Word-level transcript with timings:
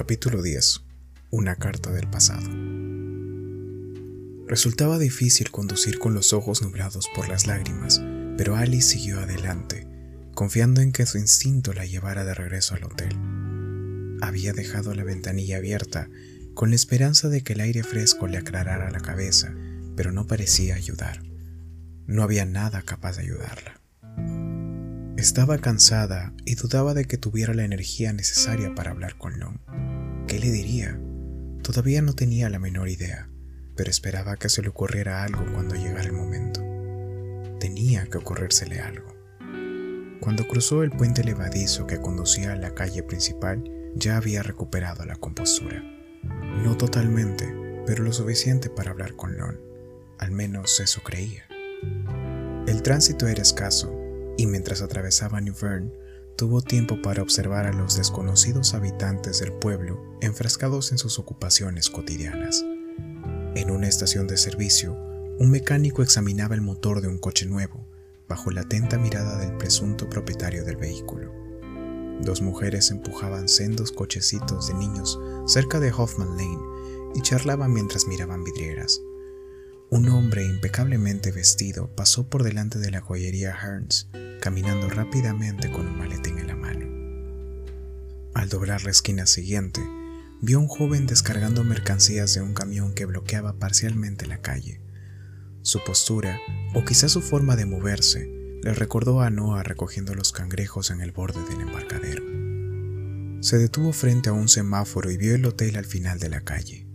Capítulo 0.00 0.40
10. 0.40 0.80
Una 1.28 1.56
carta 1.56 1.92
del 1.92 2.08
pasado. 2.08 2.48
Resultaba 4.46 4.98
difícil 4.98 5.50
conducir 5.50 5.98
con 5.98 6.14
los 6.14 6.32
ojos 6.32 6.62
nublados 6.62 7.06
por 7.14 7.28
las 7.28 7.46
lágrimas, 7.46 8.00
pero 8.38 8.56
Alice 8.56 8.88
siguió 8.88 9.20
adelante, 9.20 9.86
confiando 10.34 10.80
en 10.80 10.92
que 10.92 11.04
su 11.04 11.18
instinto 11.18 11.74
la 11.74 11.84
llevara 11.84 12.24
de 12.24 12.32
regreso 12.32 12.74
al 12.74 12.84
hotel. 12.84 13.14
Había 14.22 14.54
dejado 14.54 14.94
la 14.94 15.04
ventanilla 15.04 15.58
abierta 15.58 16.08
con 16.54 16.70
la 16.70 16.76
esperanza 16.76 17.28
de 17.28 17.42
que 17.42 17.52
el 17.52 17.60
aire 17.60 17.82
fresco 17.82 18.26
le 18.26 18.38
aclarara 18.38 18.90
la 18.90 19.00
cabeza, 19.00 19.54
pero 19.96 20.12
no 20.12 20.26
parecía 20.26 20.76
ayudar. 20.76 21.20
No 22.06 22.22
había 22.22 22.46
nada 22.46 22.80
capaz 22.80 23.18
de 23.18 23.24
ayudarla. 23.24 23.78
Estaba 25.20 25.58
cansada 25.58 26.32
y 26.46 26.54
dudaba 26.54 26.94
de 26.94 27.04
que 27.04 27.18
tuviera 27.18 27.52
la 27.52 27.64
energía 27.64 28.14
necesaria 28.14 28.74
para 28.74 28.92
hablar 28.92 29.18
con 29.18 29.38
Long. 29.38 29.58
¿Qué 30.30 30.38
le 30.38 30.52
diría? 30.52 30.96
Todavía 31.64 32.02
no 32.02 32.12
tenía 32.12 32.48
la 32.50 32.60
menor 32.60 32.88
idea, 32.88 33.28
pero 33.74 33.90
esperaba 33.90 34.36
que 34.36 34.48
se 34.48 34.62
le 34.62 34.68
ocurriera 34.68 35.24
algo 35.24 35.44
cuando 35.52 35.74
llegara 35.74 36.04
el 36.04 36.12
momento. 36.12 36.60
Tenía 37.58 38.06
que 38.06 38.18
ocurrírsele 38.18 38.78
algo. 38.78 39.12
Cuando 40.20 40.46
cruzó 40.46 40.84
el 40.84 40.92
puente 40.92 41.24
levadizo 41.24 41.88
que 41.88 42.00
conducía 42.00 42.52
a 42.52 42.56
la 42.56 42.76
calle 42.76 43.02
principal, 43.02 43.64
ya 43.96 44.18
había 44.18 44.44
recuperado 44.44 45.04
la 45.04 45.16
compostura. 45.16 45.82
No 46.62 46.76
totalmente, 46.76 47.52
pero 47.84 48.04
lo 48.04 48.12
suficiente 48.12 48.70
para 48.70 48.92
hablar 48.92 49.16
con 49.16 49.36
Lon. 49.36 49.60
Al 50.20 50.30
menos 50.30 50.78
eso 50.78 51.00
creía. 51.02 51.42
El 52.68 52.82
tránsito 52.82 53.26
era 53.26 53.42
escaso 53.42 53.92
y 54.38 54.46
mientras 54.46 54.80
atravesaba 54.80 55.40
New 55.40 55.56
Bern, 55.60 55.92
tuvo 56.40 56.62
tiempo 56.62 57.02
para 57.02 57.22
observar 57.22 57.66
a 57.66 57.72
los 57.74 57.98
desconocidos 57.98 58.72
habitantes 58.72 59.40
del 59.40 59.52
pueblo 59.52 60.02
enfrascados 60.22 60.90
en 60.90 60.96
sus 60.96 61.18
ocupaciones 61.18 61.90
cotidianas. 61.90 62.64
En 63.54 63.70
una 63.70 63.88
estación 63.88 64.26
de 64.26 64.38
servicio, 64.38 64.96
un 65.38 65.50
mecánico 65.50 66.02
examinaba 66.02 66.54
el 66.54 66.62
motor 66.62 67.02
de 67.02 67.08
un 67.08 67.18
coche 67.18 67.44
nuevo, 67.44 67.86
bajo 68.26 68.50
la 68.50 68.62
atenta 68.62 68.96
mirada 68.96 69.36
del 69.36 69.54
presunto 69.58 70.08
propietario 70.08 70.64
del 70.64 70.78
vehículo. 70.78 71.30
Dos 72.22 72.40
mujeres 72.40 72.90
empujaban 72.90 73.46
sendos 73.46 73.92
cochecitos 73.92 74.68
de 74.68 74.72
niños 74.72 75.20
cerca 75.44 75.78
de 75.78 75.92
Hoffman 75.92 76.38
Lane 76.38 77.12
y 77.16 77.20
charlaban 77.20 77.70
mientras 77.70 78.06
miraban 78.06 78.44
vidrieras. 78.44 78.98
Un 79.90 80.08
hombre 80.08 80.46
impecablemente 80.46 81.32
vestido 81.32 81.94
pasó 81.94 82.30
por 82.30 82.44
delante 82.44 82.78
de 82.78 82.92
la 82.92 83.02
joyería 83.02 83.54
Hearns, 83.60 84.08
caminando 84.40 84.88
rápidamente 84.88 85.70
con 85.70 85.86
un 85.86 85.98
maletín. 85.98 86.19
Al 88.40 88.48
doblar 88.48 88.84
la 88.84 88.90
esquina 88.90 89.26
siguiente, 89.26 89.82
vio 90.40 90.56
a 90.56 90.60
un 90.62 90.66
joven 90.66 91.06
descargando 91.06 91.62
mercancías 91.62 92.32
de 92.32 92.40
un 92.40 92.54
camión 92.54 92.94
que 92.94 93.04
bloqueaba 93.04 93.58
parcialmente 93.58 94.26
la 94.26 94.40
calle. 94.40 94.80
Su 95.60 95.84
postura, 95.84 96.40
o 96.72 96.82
quizás 96.86 97.12
su 97.12 97.20
forma 97.20 97.54
de 97.54 97.66
moverse, 97.66 98.32
le 98.62 98.72
recordó 98.72 99.20
a 99.20 99.28
Noah 99.28 99.62
recogiendo 99.62 100.14
los 100.14 100.32
cangrejos 100.32 100.90
en 100.90 101.02
el 101.02 101.12
borde 101.12 101.44
del 101.50 101.60
embarcadero. 101.60 102.22
Se 103.42 103.58
detuvo 103.58 103.92
frente 103.92 104.30
a 104.30 104.32
un 104.32 104.48
semáforo 104.48 105.10
y 105.10 105.18
vio 105.18 105.34
el 105.34 105.44
hotel 105.44 105.76
al 105.76 105.84
final 105.84 106.18
de 106.18 106.30
la 106.30 106.40
calle. 106.40 106.86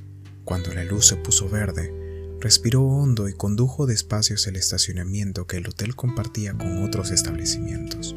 Cuando 0.46 0.74
la 0.74 0.84
luz 0.84 1.06
se 1.06 1.16
puso 1.16 1.48
verde, 1.48 1.94
Respiró 2.42 2.84
hondo 2.84 3.30
y 3.30 3.34
condujo 3.34 3.88
despacio 3.88 4.36
hacia 4.36 4.50
el 4.50 4.58
estacionamiento 4.58 5.48
que 5.48 5.58
el 5.58 5.68
hotel 5.68 5.96
compartía 5.96 6.54
con 6.54 6.84
otros 6.84 7.10
establecimientos. 7.12 8.16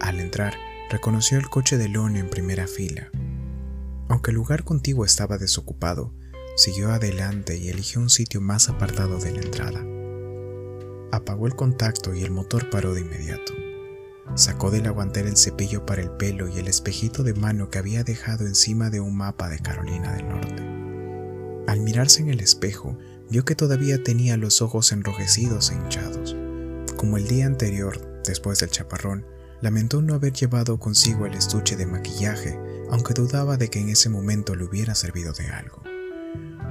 Al 0.00 0.20
entrar, 0.20 0.54
reconoció 0.90 1.38
el 1.38 1.48
coche 1.48 1.78
de 1.78 1.88
Lone 1.88 2.20
en 2.20 2.30
primera 2.30 2.66
fila. 2.66 3.10
Aunque 4.08 4.30
el 4.30 4.36
lugar 4.36 4.62
contiguo 4.64 5.04
estaba 5.04 5.36
desocupado, 5.36 6.14
siguió 6.56 6.92
adelante 6.92 7.56
y 7.56 7.68
eligió 7.68 8.00
un 8.00 8.10
sitio 8.10 8.40
más 8.40 8.68
apartado 8.68 9.18
de 9.18 9.32
la 9.32 9.40
entrada. 9.40 9.84
Apagó 11.12 11.46
el 11.46 11.56
contacto 11.56 12.14
y 12.14 12.22
el 12.22 12.30
motor 12.30 12.70
paró 12.70 12.94
de 12.94 13.00
inmediato. 13.00 13.52
Sacó 14.34 14.70
de 14.70 14.80
la 14.80 14.90
el 15.14 15.36
cepillo 15.36 15.86
para 15.86 16.02
el 16.02 16.10
pelo 16.10 16.48
y 16.48 16.58
el 16.58 16.68
espejito 16.68 17.22
de 17.22 17.34
mano 17.34 17.70
que 17.70 17.78
había 17.78 18.04
dejado 18.04 18.46
encima 18.46 18.90
de 18.90 19.00
un 19.00 19.16
mapa 19.16 19.48
de 19.48 19.60
Carolina 19.60 20.12
del 20.12 20.28
Norte. 20.28 20.62
Al 21.66 21.80
mirarse 21.80 22.22
en 22.22 22.28
el 22.28 22.40
espejo, 22.40 22.98
vio 23.30 23.44
que 23.44 23.54
todavía 23.54 24.02
tenía 24.02 24.36
los 24.36 24.62
ojos 24.62 24.92
enrojecidos 24.92 25.70
e 25.70 25.74
hinchados. 25.74 26.36
Como 26.96 27.16
el 27.16 27.26
día 27.26 27.46
anterior, 27.46 28.22
después 28.24 28.60
del 28.60 28.70
chaparrón, 28.70 29.26
lamentó 29.60 30.02
no 30.02 30.14
haber 30.14 30.32
llevado 30.32 30.78
consigo 30.78 31.26
el 31.26 31.34
estuche 31.34 31.76
de 31.76 31.86
maquillaje, 31.86 32.58
aunque 32.90 33.14
dudaba 33.14 33.56
de 33.56 33.68
que 33.68 33.80
en 33.80 33.88
ese 33.88 34.08
momento 34.08 34.54
le 34.54 34.64
hubiera 34.64 34.94
servido 34.94 35.32
de 35.32 35.48
algo. 35.48 35.82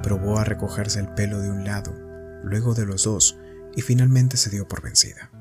Probó 0.04 0.38
a 0.38 0.44
recogerse 0.44 1.00
el 1.00 1.10
pelo 1.14 1.40
de 1.40 1.50
un 1.50 1.64
lado, 1.64 1.94
luego 2.44 2.74
de 2.74 2.86
los 2.86 3.04
dos, 3.04 3.38
y 3.76 3.82
finalmente 3.82 4.38
se 4.38 4.50
dio 4.50 4.68
por 4.68 4.82
vencida. 4.82 5.32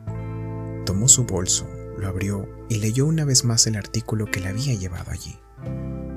Tomó 0.86 1.08
su 1.08 1.24
bolso, 1.24 1.68
lo 1.98 2.08
abrió 2.08 2.48
y 2.68 2.76
leyó 2.76 3.06
una 3.06 3.24
vez 3.24 3.44
más 3.44 3.66
el 3.66 3.76
artículo 3.76 4.30
que 4.30 4.40
le 4.40 4.48
había 4.48 4.74
llevado 4.74 5.10
allí. 5.10 5.38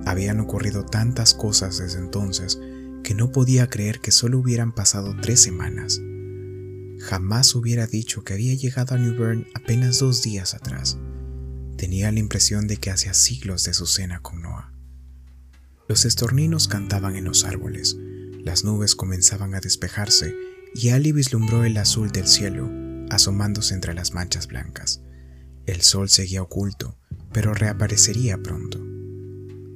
Habían 0.05 0.39
ocurrido 0.39 0.85
tantas 0.85 1.33
cosas 1.33 1.77
desde 1.77 1.99
entonces 1.99 2.59
que 3.03 3.13
no 3.13 3.31
podía 3.31 3.69
creer 3.69 3.99
que 3.99 4.11
solo 4.11 4.39
hubieran 4.39 4.73
pasado 4.73 5.15
tres 5.21 5.41
semanas. 5.41 6.01
Jamás 6.99 7.53
hubiera 7.55 7.87
dicho 7.87 8.23
que 8.23 8.33
había 8.33 8.53
llegado 8.55 8.95
a 8.95 8.97
New 8.97 9.15
Bern 9.15 9.45
apenas 9.53 9.99
dos 9.99 10.23
días 10.23 10.53
atrás. 10.53 10.97
Tenía 11.77 12.11
la 12.11 12.19
impresión 12.19 12.67
de 12.67 12.77
que 12.77 12.91
hacía 12.91 13.13
siglos 13.13 13.63
de 13.63 13.73
su 13.73 13.85
cena 13.85 14.19
con 14.21 14.41
Noah. 14.41 14.73
Los 15.87 16.05
estorninos 16.05 16.67
cantaban 16.67 17.15
en 17.15 17.23
los 17.23 17.45
árboles, 17.45 17.95
las 18.43 18.63
nubes 18.63 18.95
comenzaban 18.95 19.55
a 19.55 19.61
despejarse 19.61 20.35
y 20.73 20.89
Ali 20.89 21.11
vislumbró 21.11 21.63
el 21.63 21.77
azul 21.77 22.11
del 22.11 22.27
cielo 22.27 22.69
asomándose 23.09 23.73
entre 23.73 23.93
las 23.93 24.13
manchas 24.13 24.47
blancas. 24.47 25.01
El 25.65 25.81
sol 25.81 26.09
seguía 26.09 26.41
oculto, 26.41 26.97
pero 27.31 27.53
reaparecería 27.53 28.41
pronto. 28.41 28.83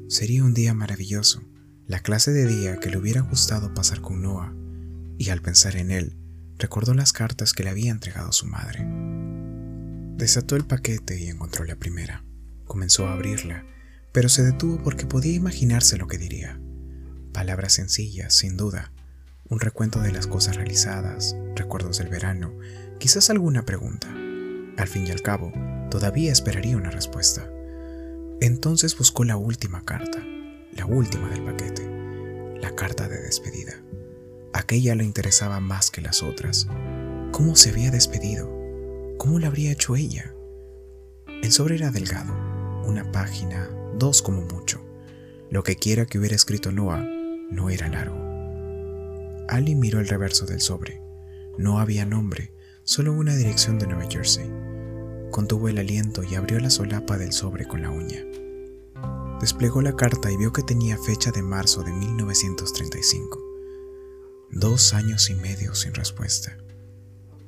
Sería 0.10 0.44
un 0.44 0.54
día 0.54 0.74
maravilloso 0.74 1.44
la 1.88 2.00
clase 2.00 2.32
de 2.32 2.48
día 2.48 2.78
que 2.78 2.90
le 2.90 2.98
hubiera 2.98 3.22
gustado 3.22 3.74
pasar 3.74 4.02
con 4.02 4.22
Noah, 4.22 4.54
y 5.18 5.30
al 5.30 5.42
pensar 5.42 5.76
en 5.76 5.92
él, 5.92 6.18
recordó 6.58 6.94
las 6.94 7.12
cartas 7.12 7.54
que 7.54 7.64
le 7.64 7.70
había 7.70 7.92
entregado 7.92 8.32
su 8.32 8.48
madre. 8.48 9.11
Desató 10.18 10.56
el 10.56 10.66
paquete 10.66 11.20
y 11.20 11.28
encontró 11.28 11.66
la 11.66 11.76
primera. 11.76 12.24
Comenzó 12.66 13.08
a 13.08 13.14
abrirla, 13.14 13.66
pero 14.12 14.30
se 14.30 14.44
detuvo 14.44 14.82
porque 14.84 15.06
podía 15.06 15.36
imaginarse 15.36 15.98
lo 15.98 16.08
que 16.08 16.18
diría. 16.18 16.60
Palabras 17.34 17.74
sencillas, 17.74 18.34
sin 18.34 18.58
duda, 18.58 18.92
un 19.50 19.60
recuento 19.60 20.00
de 20.00 20.12
las 20.12 20.28
cosas 20.28 20.56
realizadas, 20.56 21.36
recuerdos 21.56 21.98
del 21.98 22.08
verano, 22.08 22.54
quizás 23.00 23.30
alguna 23.30 23.66
pregunta. 23.66 24.08
Al 24.78 24.88
fin 24.88 25.08
y 25.08 25.12
al 25.12 25.22
cabo, 25.22 25.52
todavía 25.90 26.32
esperaría 26.32 26.78
una 26.78 26.92
respuesta. 26.92 27.50
Entonces 28.40 28.98
buscó 28.98 29.24
la 29.24 29.38
última 29.38 29.84
carta, 29.84 30.20
la 30.72 30.86
última 30.86 31.30
del 31.30 31.44
paquete, 31.44 31.90
la 32.62 32.76
carta 32.76 33.08
de 33.10 33.22
despedida. 33.22 33.74
Aquella 34.54 34.96
le 34.96 35.04
interesaba 35.04 35.60
más 35.60 35.92
que 35.92 36.02
las 36.02 36.24
otras. 36.24 36.68
¿Cómo 37.32 37.56
se 37.56 37.70
había 37.70 37.92
despedido? 37.92 38.61
¿Cómo 39.22 39.38
lo 39.38 39.46
habría 39.46 39.72
hecho 39.72 39.96
ella? 39.96 40.34
El 41.44 41.52
sobre 41.52 41.76
era 41.76 41.92
delgado, 41.92 42.34
una 42.88 43.12
página, 43.12 43.70
dos 43.96 44.24
como 44.24 44.42
mucho. 44.42 44.84
Lo 45.52 45.62
que 45.62 45.76
quiera 45.76 46.08
que 46.08 46.18
hubiera 46.18 46.36
escrito 46.36 46.72
Noah 46.72 47.06
no 47.52 47.70
era 47.70 47.88
largo. 47.88 48.18
Ali 49.48 49.76
miró 49.76 50.00
el 50.00 50.08
reverso 50.08 50.48
del 50.48 50.60
sobre. 50.60 51.04
No 51.60 51.78
había 51.78 52.04
nombre, 52.04 52.52
solo 52.84 53.14
una 53.14 53.36
dirección 53.36 53.78
de 53.78 53.86
Nueva 53.86 54.10
Jersey. 54.10 54.52
Contuvo 55.30 55.70
el 55.70 55.78
aliento 55.78 56.24
y 56.24 56.34
abrió 56.34 56.60
la 56.60 56.72
solapa 56.72 57.20
del 57.20 57.32
sobre 57.32 57.68
con 57.68 57.84
la 57.84 57.92
uña. 57.92 58.26
Desplegó 59.40 59.84
la 59.84 59.96
carta 59.96 60.32
y 60.32 60.38
vio 60.38 60.52
que 60.52 60.64
tenía 60.64 60.98
fecha 60.98 61.30
de 61.30 61.44
marzo 61.44 61.84
de 61.84 61.94
1935. 61.94 63.40
Dos 64.50 64.96
años 64.96 65.30
y 65.30 65.36
medio 65.36 65.76
sin 65.76 65.94
respuesta. 65.94 66.58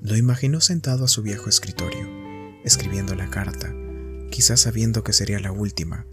Lo 0.04 0.18
imaginó 0.18 0.60
sentado 0.60 1.06
a 1.06 1.08
su 1.08 1.22
viejo 1.22 1.48
escritorio, 1.48 2.10
escribiendo 2.66 3.16
la 3.16 3.30
carta, 3.30 3.74
quizás 4.32 4.60
sabiendo 4.60 5.02
que 5.02 5.14
sería 5.14 5.40
la 5.40 5.54
última, 5.54 6.06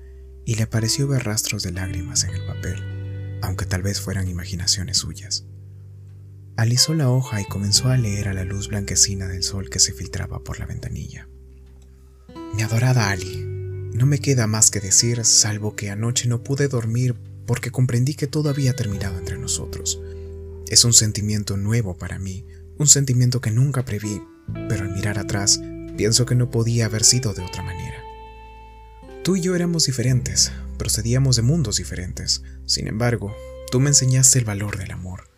y 0.45 0.55
le 0.55 0.69
pareció 0.69 1.09
ver 1.09 1.25
rastros 1.25 1.65
de 1.65 1.73
lágrimas 1.73 2.23
en 2.23 2.31
el 2.31 2.47
papel, 2.47 3.41
aunque 3.43 3.67
tal 3.67 3.83
vez 3.83 4.01
fueran 4.01 4.29
imaginaciones 4.29 4.99
suyas. 4.99 5.45
Alisó 6.57 6.95
la 6.95 7.11
hoja 7.11 7.41
y 7.41 7.47
comenzó 7.47 7.89
a 7.89 7.97
leer 7.97 8.29
a 8.29 8.33
la 8.33 8.45
luz 8.45 8.69
blanquecina 8.69 9.27
del 9.27 9.43
sol 9.43 9.71
que 9.71 9.81
se 9.81 9.93
filtraba 9.93 10.45
por 10.45 10.61
la 10.61 10.67
ventanilla. 10.67 11.29
Mi 12.55 12.63
adorada 12.63 13.11
Ali, 13.11 13.45
no 13.93 14.07
me 14.07 14.21
queda 14.21 14.47
más 14.47 14.71
que 14.71 14.79
decir, 14.79 15.25
salvo 15.25 15.75
que 15.75 15.91
anoche 15.91 16.29
no 16.29 16.45
pude 16.45 16.69
dormir 16.69 17.17
porque 17.45 17.73
comprendí 17.73 18.15
que 18.15 18.29
todo 18.29 18.51
había 18.51 18.77
terminado 18.77 19.19
entre 19.19 19.37
nosotros. 19.37 20.01
Es 20.69 20.85
un 20.85 20.93
sentimiento 20.93 21.57
nuevo 21.57 21.97
para 21.97 22.21
mí, 22.21 22.47
un 22.81 22.87
sentimiento 22.87 23.43
que 23.43 23.51
nunca 23.51 23.85
preví, 23.85 24.23
pero 24.71 24.85
al 24.85 24.95
mirar 24.95 25.19
atrás 25.19 25.61
pienso 25.99 26.25
que 26.25 26.35
no 26.35 26.51
podía 26.51 26.87
haber 26.87 27.05
sido 27.05 27.35
de 27.35 27.43
otra 27.43 27.63
manera. 27.63 27.99
Tú 29.23 29.37
y 29.37 29.43
yo 29.43 29.55
éramos 29.55 29.85
diferentes, 29.85 30.51
procedíamos 30.79 31.37
de 31.37 31.43
mundos 31.43 31.77
diferentes. 31.77 32.43
Sin 32.65 32.89
embargo, 32.89 33.37
tú 33.71 33.81
me 33.81 33.91
enseñaste 33.91 34.39
el 34.39 34.47
valor 34.47 34.79
del 34.79 34.93
amor. 34.93 35.29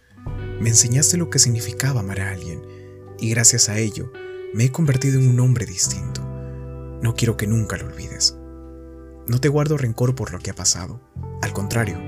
Me 0.60 0.68
enseñaste 0.68 1.16
lo 1.16 1.30
que 1.30 1.40
significaba 1.40 1.98
amar 1.98 2.20
a 2.20 2.30
alguien, 2.30 2.62
y 3.18 3.30
gracias 3.30 3.68
a 3.68 3.76
ello, 3.76 4.12
me 4.54 4.66
he 4.66 4.70
convertido 4.70 5.18
en 5.18 5.28
un 5.28 5.40
hombre 5.40 5.66
distinto. 5.66 6.22
No 7.02 7.14
quiero 7.16 7.36
que 7.36 7.48
nunca 7.48 7.76
lo 7.76 7.86
olvides. 7.86 8.36
No 9.26 9.40
te 9.40 9.48
guardo 9.48 9.76
rencor 9.76 10.14
por 10.14 10.30
lo 10.30 10.38
que 10.38 10.52
ha 10.52 10.54
pasado. 10.54 11.00
Al 11.42 11.52
contrario, 11.52 11.98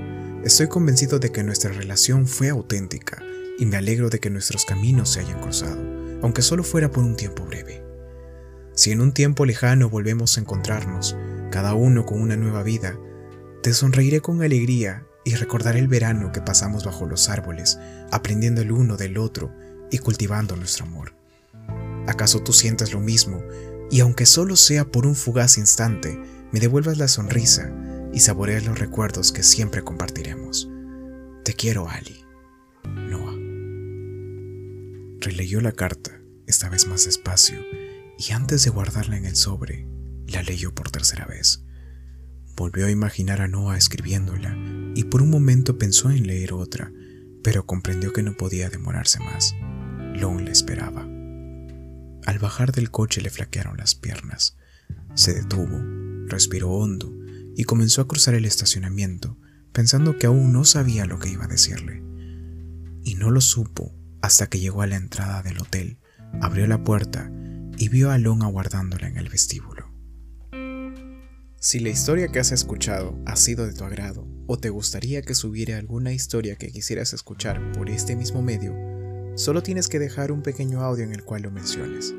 estoy 0.45 0.69
convencido 0.69 1.19
de 1.19 1.33
que 1.33 1.43
nuestra 1.43 1.73
relación 1.73 2.25
fue 2.25 2.47
auténtica 2.47 3.21
y 3.57 3.65
me 3.65 3.77
alegro 3.77 4.09
de 4.09 4.19
que 4.19 4.29
nuestros 4.29 4.65
caminos 4.65 5.09
se 5.09 5.21
hayan 5.21 5.41
cruzado, 5.41 5.81
aunque 6.21 6.41
solo 6.41 6.63
fuera 6.63 6.91
por 6.91 7.03
un 7.03 7.15
tiempo 7.15 7.45
breve. 7.45 7.83
Si 8.73 8.91
en 8.91 9.01
un 9.01 9.13
tiempo 9.13 9.45
lejano 9.45 9.89
volvemos 9.89 10.37
a 10.37 10.41
encontrarnos, 10.41 11.15
cada 11.51 11.73
uno 11.73 12.05
con 12.05 12.21
una 12.21 12.35
nueva 12.35 12.63
vida, 12.63 12.97
te 13.63 13.73
sonreiré 13.73 14.19
con 14.19 14.41
alegría 14.41 15.05
y 15.23 15.35
recordaré 15.35 15.79
el 15.79 15.87
verano 15.87 16.31
que 16.31 16.41
pasamos 16.41 16.85
bajo 16.85 17.05
los 17.05 17.29
árboles, 17.29 17.79
aprendiendo 18.11 18.61
el 18.61 18.71
uno 18.71 18.97
del 18.97 19.17
otro 19.17 19.53
y 19.89 19.97
cultivando 19.99 20.55
nuestro 20.55 20.85
amor. 20.85 21.13
¿Acaso 22.07 22.43
tú 22.43 22.53
sientes 22.53 22.93
lo 22.93 22.99
mismo 22.99 23.41
y 23.89 24.01
aunque 24.01 24.25
solo 24.25 24.55
sea 24.55 24.85
por 24.85 25.07
un 25.07 25.15
fugaz 25.15 25.57
instante, 25.57 26.19
me 26.51 26.59
devuelvas 26.59 26.97
la 26.97 27.07
sonrisa 27.07 27.71
y 28.13 28.19
saboreas 28.19 28.65
los 28.65 28.77
recuerdos 28.77 29.31
que 29.31 29.43
siempre 29.43 29.83
compartiremos? 29.83 30.69
Te 31.43 31.53
quiero, 31.53 31.87
Ali. 31.87 32.24
Releyó 35.25 35.59
la 35.59 35.71
carta, 35.71 36.21
esta 36.45 36.69
vez 36.69 36.87
más 36.87 37.05
despacio, 37.05 37.57
y 38.19 38.31
antes 38.33 38.63
de 38.63 38.69
guardarla 38.69 39.17
en 39.17 39.25
el 39.25 39.35
sobre, 39.35 39.87
la 40.27 40.43
leyó 40.43 40.75
por 40.75 40.91
tercera 40.91 41.25
vez. 41.25 41.65
Volvió 42.55 42.85
a 42.85 42.91
imaginar 42.91 43.41
a 43.41 43.47
Noah 43.47 43.75
escribiéndola 43.75 44.55
y 44.93 45.05
por 45.05 45.23
un 45.23 45.31
momento 45.31 45.79
pensó 45.79 46.11
en 46.11 46.27
leer 46.27 46.53
otra, 46.53 46.93
pero 47.43 47.65
comprendió 47.65 48.13
que 48.13 48.21
no 48.21 48.37
podía 48.37 48.69
demorarse 48.69 49.19
más. 49.19 49.55
Lon 50.13 50.45
le 50.45 50.51
esperaba. 50.51 51.01
Al 51.01 52.37
bajar 52.39 52.71
del 52.71 52.91
coche 52.91 53.19
le 53.19 53.31
flaquearon 53.31 53.77
las 53.77 53.95
piernas. 53.95 54.57
Se 55.15 55.33
detuvo, 55.33 55.81
respiró 56.27 56.69
hondo 56.69 57.11
y 57.55 57.63
comenzó 57.63 58.01
a 58.01 58.07
cruzar 58.07 58.35
el 58.35 58.45
estacionamiento, 58.45 59.39
pensando 59.71 60.19
que 60.19 60.27
aún 60.27 60.53
no 60.53 60.65
sabía 60.65 61.07
lo 61.07 61.17
que 61.17 61.29
iba 61.29 61.45
a 61.45 61.47
decirle. 61.47 62.03
Y 63.03 63.15
no 63.15 63.31
lo 63.31 63.41
supo 63.41 64.04
hasta 64.25 64.47
que 64.47 64.59
llegó 64.59 64.81
a 64.81 64.87
la 64.87 64.95
entrada 64.95 65.43
del 65.43 65.59
hotel, 65.59 65.99
abrió 66.41 66.65
la 66.65 66.83
puerta 66.83 67.31
y 67.77 67.89
vio 67.89 68.09
a 68.09 68.17
Lon 68.17 68.41
aguardándola 68.41 69.07
en 69.07 69.17
el 69.17 69.29
vestíbulo. 69.29 69.93
Si 71.59 71.79
la 71.79 71.89
historia 71.89 72.29
que 72.29 72.39
has 72.39 72.51
escuchado 72.51 73.19
ha 73.27 73.35
sido 73.35 73.67
de 73.67 73.73
tu 73.73 73.83
agrado 73.83 74.27
o 74.47 74.57
te 74.57 74.71
gustaría 74.71 75.21
que 75.21 75.35
subiera 75.35 75.77
alguna 75.77 76.11
historia 76.11 76.55
que 76.55 76.71
quisieras 76.71 77.13
escuchar 77.13 77.71
por 77.73 77.87
este 77.87 78.15
mismo 78.15 78.41
medio, 78.41 78.73
solo 79.35 79.61
tienes 79.61 79.89
que 79.89 79.99
dejar 79.99 80.31
un 80.31 80.41
pequeño 80.41 80.81
audio 80.81 81.03
en 81.03 81.13
el 81.13 81.23
cual 81.23 81.43
lo 81.43 81.51
menciones. 81.51 82.15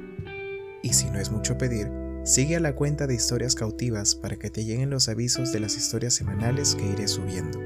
Y 0.85 0.93
si 0.93 1.11
no 1.11 1.19
es 1.19 1.33
mucho 1.33 1.59
pedir, 1.59 1.91
sigue 2.23 2.55
a 2.55 2.61
la 2.61 2.77
cuenta 2.77 3.09
de 3.09 3.17
historias 3.17 3.57
cautivas 3.57 4.15
para 4.15 4.37
que 4.37 4.49
te 4.49 4.65
lleguen 4.65 4.91
los 4.91 5.09
avisos 5.09 5.51
de 5.51 5.59
las 5.59 5.77
historias 5.77 6.15
semanales 6.15 6.77
que 6.77 6.87
iré 6.87 7.09
subiendo. 7.09 7.59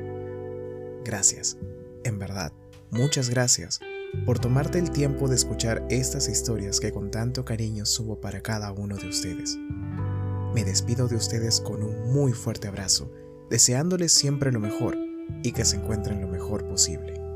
Gracias, 1.04 1.58
en 2.04 2.18
verdad, 2.18 2.54
muchas 2.90 3.28
gracias 3.28 3.80
por 4.26 4.38
tomarte 4.38 4.78
el 4.78 4.90
tiempo 4.90 5.28
de 5.28 5.36
escuchar 5.36 5.86
estas 5.90 6.28
historias 6.28 6.80
que 6.80 6.92
con 6.92 7.10
tanto 7.10 7.44
cariño 7.44 7.86
subo 7.86 8.20
para 8.20 8.40
cada 8.40 8.72
uno 8.72 8.96
de 8.96 9.08
ustedes. 9.08 9.56
Me 10.54 10.64
despido 10.64 11.08
de 11.08 11.16
ustedes 11.16 11.60
con 11.60 11.82
un 11.82 12.12
muy 12.12 12.32
fuerte 12.32 12.68
abrazo, 12.68 13.10
deseándoles 13.48 14.12
siempre 14.12 14.52
lo 14.52 14.60
mejor 14.60 14.96
y 15.42 15.52
que 15.52 15.64
se 15.64 15.76
encuentren 15.76 16.20
lo 16.20 16.28
mejor 16.28 16.66
posible. 16.66 17.29